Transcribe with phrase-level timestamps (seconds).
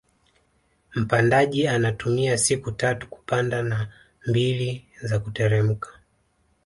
[0.95, 3.89] Mpandaji anatumia siku tatu kupanda na
[4.27, 5.87] mbili za kuteremka